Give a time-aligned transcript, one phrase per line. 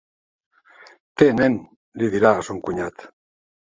[1.23, 3.11] Té nen —li dirà a son cunyat—.